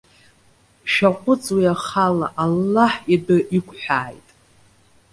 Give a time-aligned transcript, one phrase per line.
[0.91, 4.27] Шәаҟәыҵ уи ахала Аллаҳ идәы иқәҳәааит.